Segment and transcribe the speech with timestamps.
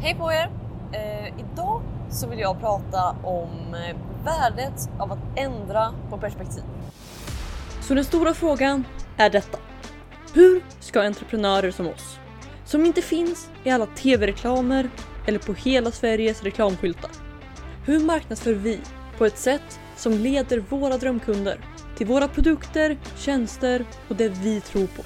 [0.00, 0.50] Hej på er!
[0.92, 6.62] Eh, idag så vill jag prata om eh, värdet av att ändra på perspektiv.
[7.80, 8.84] Så den stora frågan
[9.16, 9.58] är detta.
[10.34, 12.18] Hur ska entreprenörer som oss,
[12.64, 14.90] som inte finns i alla tv-reklamer
[15.26, 17.10] eller på hela Sveriges reklamskyltar.
[17.86, 18.80] Hur marknadsför vi
[19.18, 21.60] på ett sätt som leder våra drömkunder
[21.96, 25.02] till våra produkter, tjänster och det vi tror på.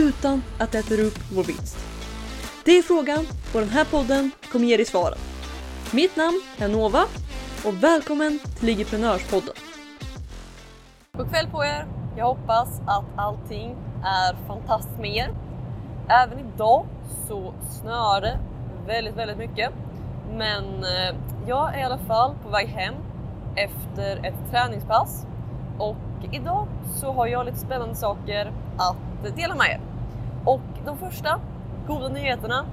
[0.00, 1.91] Utan att det äter upp vår vinst.
[2.64, 5.18] Det är frågan och den här podden kommer ge dig svaren.
[5.92, 7.04] Mitt namn är Nova
[7.66, 9.54] och välkommen till Ligiprenörspodden.
[11.16, 11.86] God kväll på er!
[12.16, 15.34] Jag hoppas att allting är fantastiskt med er.
[16.08, 16.86] Även idag
[17.28, 18.38] så snöar det
[18.86, 19.70] väldigt, väldigt mycket.
[20.30, 21.16] Men eh,
[21.46, 22.94] jag är i alla fall på väg hem
[23.56, 25.26] efter ett träningspass
[25.78, 25.96] och
[26.32, 26.68] idag
[27.00, 29.80] så har jag lite spännande saker att dela med er.
[30.44, 31.40] Och de första
[31.86, 32.64] goda nyheterna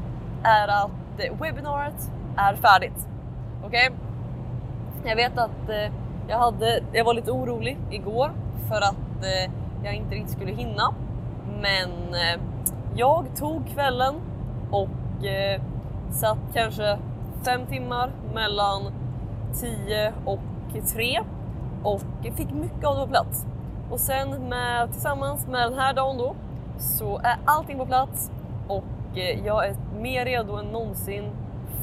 [0.43, 3.07] är att eh, webbinariet är färdigt.
[3.65, 3.89] Okej?
[3.89, 5.09] Okay?
[5.09, 5.93] Jag vet att eh,
[6.27, 8.31] jag, hade, jag var lite orolig igår
[8.69, 9.51] för att eh,
[9.83, 10.93] jag inte riktigt skulle hinna.
[11.61, 12.41] Men eh,
[12.95, 14.15] jag tog kvällen
[14.71, 15.61] och eh,
[16.11, 16.97] satt kanske
[17.45, 18.81] fem timmar mellan
[19.53, 20.39] 10 och
[20.93, 21.19] 3
[21.83, 22.01] och
[22.35, 23.45] fick mycket av det på plats.
[23.91, 26.35] Och sen med, tillsammans med den här dagen då
[26.77, 28.31] så är allting på plats
[29.15, 31.31] Eh, jag är mer redo än någonsin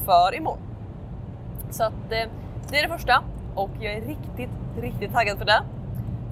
[0.04, 0.58] för imorgon.
[1.70, 2.30] Så att eh,
[2.70, 3.22] det är det första
[3.54, 5.62] och jag är riktigt, riktigt taggad för det.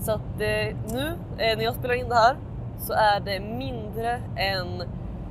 [0.00, 2.36] Så att eh, nu när jag spelar in det här
[2.78, 4.82] så är det mindre än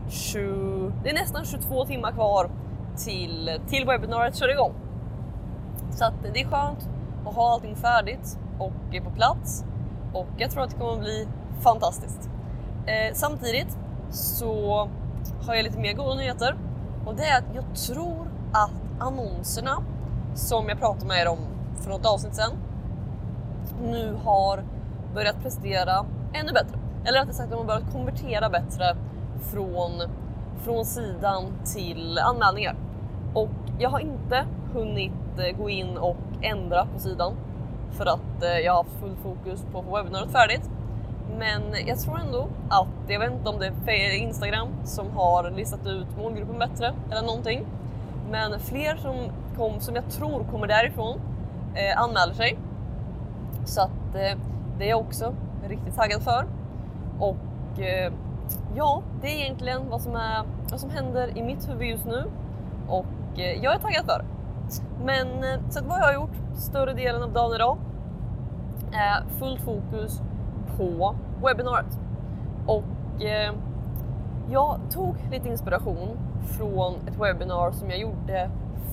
[0.09, 2.49] 20, det är nästan 22 timmar kvar
[3.05, 4.73] till, till webbinariet kör igång.
[5.91, 6.89] Så att det är skönt
[7.25, 9.65] att ha allting färdigt och på plats
[10.13, 11.27] och jag tror att det kommer att bli
[11.59, 12.29] fantastiskt.
[12.85, 13.77] Eh, samtidigt
[14.09, 14.89] så
[15.47, 16.55] har jag lite mer goda nyheter
[17.05, 19.83] och det är att jag tror att annonserna
[20.35, 21.39] som jag pratade med er om
[21.75, 22.51] för något avsnitt sedan
[23.81, 24.63] nu har
[25.13, 26.79] börjat prestera ännu bättre.
[27.05, 28.95] Eller rättare sagt, de har börjat konvertera bättre
[29.51, 29.91] från,
[30.63, 31.43] från sidan
[31.73, 32.75] till anmälningar.
[33.33, 33.49] Och
[33.79, 37.33] jag har inte hunnit eh, gå in och ändra på sidan
[37.91, 40.69] för att eh, jag har haft full fokus på att få webbinariet färdigt.
[41.39, 45.87] Men jag tror ändå att, jag vet inte om det är Instagram som har listat
[45.87, 47.65] ut målgruppen bättre eller någonting.
[48.31, 49.15] Men fler som,
[49.57, 51.21] kom, som jag tror kommer därifrån
[51.75, 52.57] eh, anmäler sig.
[53.65, 54.37] Så att eh,
[54.77, 55.33] det är jag också
[55.67, 56.45] riktigt taggad för.
[57.19, 58.13] Och eh,
[58.75, 62.23] ja, det är egentligen vad som, är, vad som händer i mitt huvud just nu.
[62.87, 64.25] Och eh, jag är taggad för det.
[65.05, 67.77] Men eh, så vad jag har gjort större delen av dagen idag
[68.93, 70.21] är fullt fokus
[70.77, 71.99] på webbinariet.
[72.67, 73.53] Och eh,
[74.51, 76.17] jag tog lite inspiration
[76.57, 78.49] från ett webbinar som jag gjorde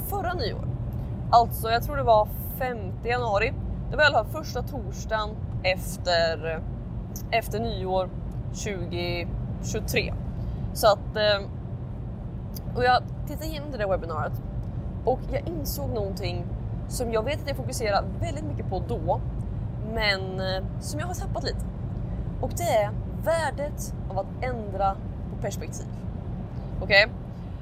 [0.09, 0.69] förra nyår.
[1.31, 3.53] Alltså, jag tror det var 5 januari.
[3.91, 5.29] Det var i alla fall första torsdagen
[5.63, 6.61] efter,
[7.31, 8.09] efter nyår
[8.49, 10.15] 2023.
[10.73, 11.17] Så att...
[11.17, 11.47] Eh,
[12.77, 14.43] och jag tittade igenom det där webbinariet
[15.05, 16.45] och jag insåg någonting
[16.89, 19.21] som jag vet att jag fokuserade väldigt mycket på då,
[19.95, 21.61] men eh, som jag har tappat lite.
[22.41, 22.91] Och det är
[23.25, 24.95] värdet av att ändra
[25.31, 25.87] på perspektiv.
[26.81, 27.05] Okej?
[27.05, 27.17] Okay?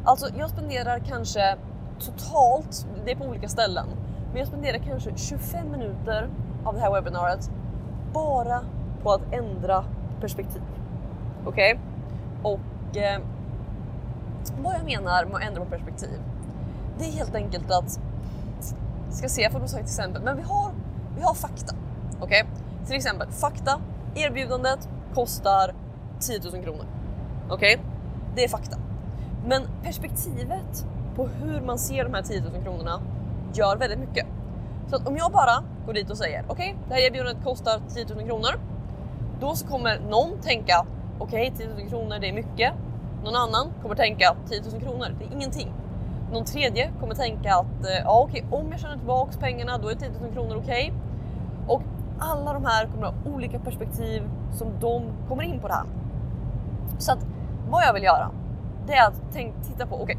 [0.04, 1.56] Alltså jag spenderar kanske
[1.98, 3.86] totalt, det är på olika ställen,
[4.30, 6.28] men jag spenderar kanske 25 minuter
[6.64, 7.50] av det här webbinariet
[8.12, 8.60] bara
[9.02, 9.84] på att ändra
[10.20, 10.62] perspektiv.
[11.46, 11.74] Okej?
[11.74, 12.52] Okay?
[12.52, 13.20] Och eh,
[14.62, 16.20] vad jag menar med att ändra på perspektiv,
[16.98, 18.00] det är helt enkelt att,
[19.10, 20.72] ska se, jag får nog säga ett exempel, men vi har,
[21.16, 21.74] vi har fakta.
[22.20, 22.42] Okej?
[22.42, 22.86] Okay?
[22.86, 23.80] Till exempel fakta,
[24.14, 25.74] erbjudandet kostar
[26.20, 26.86] 10 000 kronor.
[27.50, 27.74] Okej?
[27.74, 27.86] Okay?
[28.34, 28.76] Det är fakta.
[29.46, 30.86] Men perspektivet
[31.16, 33.02] på hur man ser de här 10 000 kronorna
[33.54, 34.26] gör väldigt mycket.
[34.90, 37.80] Så att om jag bara går dit och säger okej, okay, det här erbjudandet kostar
[37.88, 38.60] 10 000 kronor.
[39.40, 40.86] Då så kommer någon tänka
[41.18, 42.72] okej, okay, 10 000 kronor det är mycket.
[43.24, 45.72] Någon annan kommer tänka 10 000 kronor, det är ingenting.
[46.32, 49.88] Någon tredje kommer tänka att eh, ja, okej, okay, om jag tjänar tillbaks pengarna då
[49.88, 50.92] är 10 000 kronor okej.
[51.66, 51.82] Och
[52.18, 54.22] alla de här kommer ha olika perspektiv
[54.52, 55.86] som de kommer in på det här.
[56.98, 57.26] Så att
[57.70, 58.30] vad jag vill göra,
[58.86, 60.18] det är att tänk, titta på okej,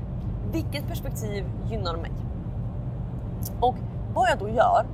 [0.51, 2.11] vilket perspektiv gynnar mig?
[3.59, 3.75] Och
[4.13, 4.85] vad jag då gör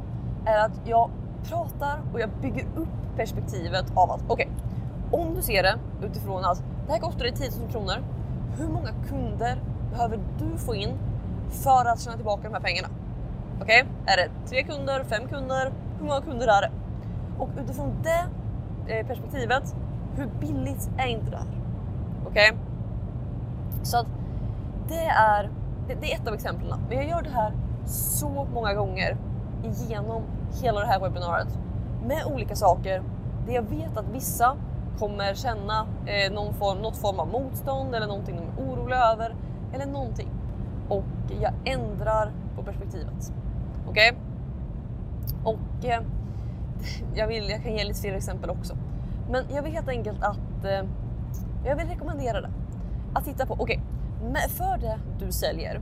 [0.45, 1.09] är att jag
[1.43, 6.45] pratar och jag bygger upp perspektivet av att okej, okay, om du ser det utifrån
[6.45, 7.95] att det här kostar dig 10 000 kronor.
[8.57, 9.57] Hur många kunder
[9.91, 10.97] behöver du få in
[11.49, 12.87] för att tjäna tillbaka de här pengarna?
[13.61, 14.13] Okej, okay?
[14.13, 15.71] är det tre kunder, fem kunder?
[15.99, 16.71] Hur många kunder är det?
[17.39, 18.27] Och utifrån det
[18.93, 19.75] eh, perspektivet,
[20.15, 21.47] hur billigt är inte det här?
[22.27, 22.51] Okej?
[22.51, 22.59] Okay?
[23.83, 24.07] Så att
[24.87, 25.49] det är
[25.87, 26.79] det, det är ett av exemplen.
[26.89, 27.53] Men jag gör det här
[27.85, 29.17] så många gånger
[29.63, 30.23] igenom
[30.61, 31.59] hela det här webbinariet
[32.07, 33.03] med olika saker
[33.47, 34.55] där jag vet att vissa
[34.99, 39.35] kommer känna eh, någon form, något form av motstånd eller någonting de är oroliga över
[39.73, 40.29] eller någonting.
[40.89, 41.03] Och
[41.41, 43.33] jag ändrar på perspektivet.
[43.89, 44.11] Okej?
[44.11, 44.21] Okay?
[45.53, 46.01] Och eh,
[47.15, 48.77] jag, vill, jag kan ge lite fler exempel också.
[49.29, 50.89] Men jag vill helt enkelt att eh,
[51.65, 52.49] jag vill rekommendera det.
[53.13, 53.81] Att titta på, okej,
[54.29, 55.81] okay, för det du säljer,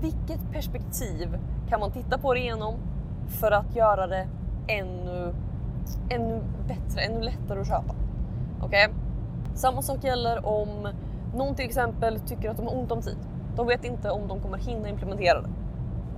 [0.00, 1.38] vilket perspektiv
[1.68, 2.74] kan man titta på det igenom
[3.28, 4.28] för att göra det
[4.68, 5.34] ännu,
[6.10, 7.94] ännu bättre, ännu lättare att köpa?
[8.60, 8.86] Okej?
[8.86, 8.96] Okay?
[9.54, 10.88] Samma sak gäller om
[11.34, 13.16] någon till exempel tycker att de har ont om tid.
[13.56, 15.48] De vet inte om de kommer hinna implementera det.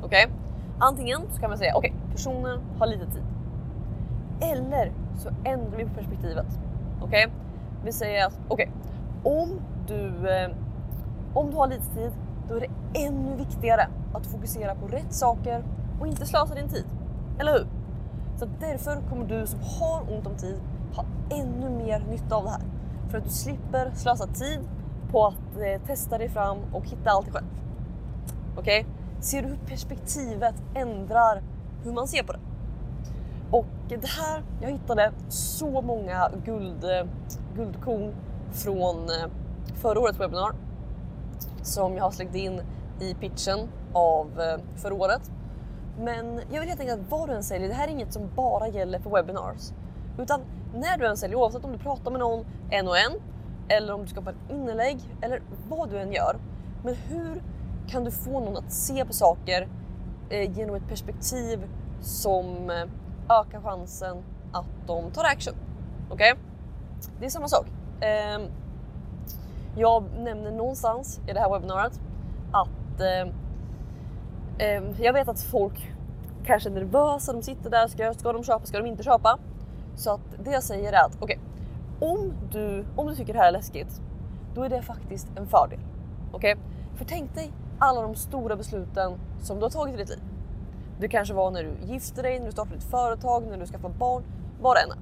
[0.02, 0.26] Okej?
[0.26, 0.36] Okay?
[0.78, 3.22] Antingen så kan man säga okej, okay, personen har lite tid.
[4.42, 6.46] Eller så ändrar vi på perspektivet.
[7.02, 7.26] Okej?
[7.26, 7.38] Okay?
[7.84, 8.70] Vi säger att okej,
[9.22, 10.50] om du eh,
[11.34, 12.12] om du har lite tid,
[12.48, 15.64] då är det ännu viktigare att fokusera på rätt saker
[16.00, 16.84] och inte slösa din tid.
[17.38, 17.66] Eller hur?
[18.36, 20.60] Så därför kommer du som har ont om tid
[20.94, 22.62] ha ännu mer nytta av det här.
[23.10, 24.60] För att du slipper slösa tid
[25.10, 27.46] på att eh, testa dig fram och hitta allt själv.
[28.56, 28.80] Okej?
[28.80, 28.92] Okay?
[29.20, 31.42] Ser du hur perspektivet ändrar
[31.84, 32.38] hur man ser på det?
[34.00, 37.06] Det här, jag hittade så många guld, eh,
[37.56, 38.14] guldkorn
[38.52, 39.30] från eh,
[39.74, 40.52] förra årets webbinar
[41.62, 42.62] som jag har släckt in
[43.00, 45.30] i pitchen av eh, förra året.
[45.98, 48.30] Men jag vill helt enkelt att vad du än säljer, det här är inget som
[48.36, 49.72] bara gäller för webinars.
[50.18, 50.40] Utan
[50.74, 53.12] när du än säljer, oavsett om du pratar med någon en och en
[53.68, 56.36] eller om du skapar ett inlägg eller vad du än gör.
[56.84, 57.42] Men hur
[57.88, 59.68] kan du få någon att se på saker
[60.30, 61.68] eh, genom ett perspektiv
[62.00, 62.84] som eh,
[63.28, 64.16] ökar chansen
[64.52, 65.54] att de tar action?
[66.10, 66.32] Okej?
[66.32, 66.44] Okay?
[67.20, 67.66] Det är samma sak.
[68.00, 68.42] Ehm,
[69.76, 72.00] jag nämner någonstans i det här webbinariet
[72.52, 73.34] att eh,
[74.66, 75.92] ehm, jag vet att folk
[76.44, 79.38] kanske är nervösa, de sitter där, ska, ska de köpa, ska de inte köpa?
[79.96, 83.38] Så att det jag säger är att okej, okay, om, du, om du tycker det
[83.38, 84.00] här är läskigt,
[84.54, 85.80] då är det faktiskt en fördel.
[86.32, 86.52] Okej?
[86.52, 86.64] Okay?
[86.96, 90.20] För tänk dig alla de stora besluten som du har tagit i ditt liv.
[91.02, 93.94] Det kanske var när du gifte dig, när du startade ditt företag, när du skaffade
[93.94, 94.22] barn,
[94.60, 94.98] vad det än är.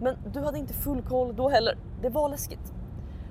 [0.00, 1.78] Men du hade inte full koll då heller.
[2.02, 2.72] Det var läskigt.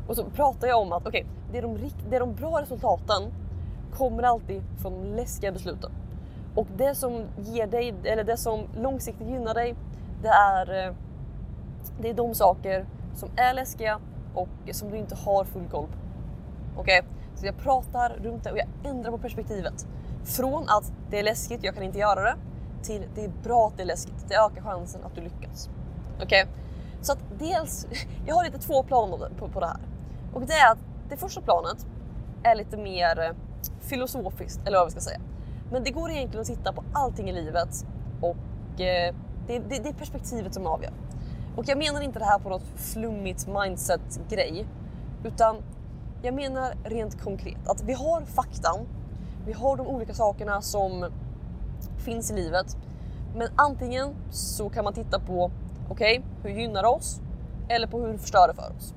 [0.08, 3.24] Och så pratar jag om att okej, okay, det, de, det är de bra resultaten
[3.92, 5.92] kommer alltid från de läskiga besluten.
[6.56, 9.76] Och det som ger dig, eller det som långsiktigt gynnar dig,
[10.22, 10.94] det är, eh,
[12.02, 12.86] det är de saker
[13.16, 14.00] som är läskiga
[14.34, 15.98] och som du inte har full koll på.
[16.82, 17.00] Okej?
[17.00, 17.12] Okay?
[17.36, 19.88] Så jag pratar runt det och jag ändrar på perspektivet.
[20.24, 22.36] Från att det är läskigt, jag kan inte göra det,
[22.84, 24.26] till det är bra att det är läskigt.
[24.28, 25.70] Det ökar chansen att du lyckas.
[26.16, 26.26] Okej?
[26.26, 26.46] Okay?
[27.02, 27.88] Så att dels,
[28.26, 29.80] jag har lite två planer på, på det här.
[30.34, 30.80] Och det är att
[31.10, 31.86] det första planet
[32.44, 33.36] är lite mer eh,
[33.82, 35.20] filosofiskt, eller vad vi ska säga.
[35.72, 37.86] Men det går egentligen att titta på allting i livet
[38.22, 39.16] och eh,
[39.48, 40.94] det, det, det är perspektivet som avgör.
[41.56, 44.66] Och jag menar inte det här på något flummigt mindset-grej,
[45.24, 45.56] utan
[46.22, 48.80] jag menar rent konkret att vi har faktan,
[49.46, 51.12] vi har de olika sakerna som
[51.98, 52.78] finns i livet.
[53.36, 55.52] Men antingen så kan man titta på,
[55.90, 57.22] okej, okay, hur gynnar det oss?
[57.70, 58.94] Eller på hur det förstör det för oss.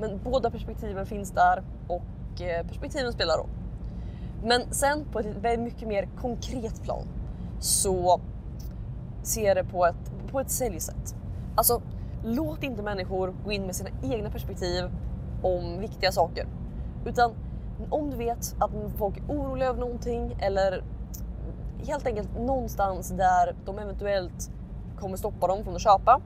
[0.00, 3.48] Men båda perspektiven finns där och eh, perspektiven spelar roll.
[4.44, 7.06] Men sen på ett mycket mer konkret plan
[7.60, 8.20] så
[9.22, 11.14] ser jag det på ett, på ett säljsätt.
[11.54, 11.82] Alltså,
[12.24, 14.84] låt inte människor gå in med sina egna perspektiv
[15.42, 16.46] om viktiga saker.
[17.06, 17.32] Utan
[17.90, 20.84] om du vet att folk är oroliga över någonting eller
[21.86, 24.50] helt enkelt någonstans där de eventuellt
[24.96, 26.20] kommer stoppa dem från att köpa.